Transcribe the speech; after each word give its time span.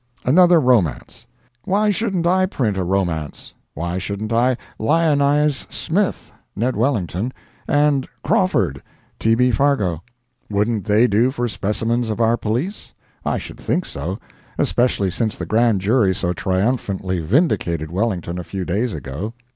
ANOTHER 0.25 0.59
ROMANCE 0.59 1.27
Why 1.65 1.91
shouldn't 1.91 2.25
I 2.25 2.47
print 2.47 2.75
a 2.75 2.83
romance? 2.83 3.53
Why 3.75 3.99
shouldn't 3.99 4.33
I 4.33 4.57
lionize 4.79 5.67
"Smith" 5.69 6.31
(Ned 6.55 6.75
Wellington), 6.75 7.31
and 7.67 8.07
"Crawford" 8.23 8.81
(T. 9.19 9.35
B. 9.35 9.51
Fargo)? 9.51 10.01
Wouldn't 10.49 10.85
they 10.85 11.05
do 11.05 11.29
for 11.29 11.47
specimens 11.47 12.09
of 12.09 12.19
our 12.19 12.35
police? 12.35 12.95
I 13.23 13.37
should 13.37 13.59
think 13.59 13.85
so—especially 13.85 15.11
since 15.11 15.37
the 15.37 15.45
Grand 15.45 15.81
Jury 15.81 16.15
so 16.15 16.33
triumphantly 16.33 17.19
"vindicated" 17.19 17.91
Wellington 17.91 18.39
a 18.39 18.43
few 18.43 18.65
days 18.65 18.93
ago. 18.93 19.35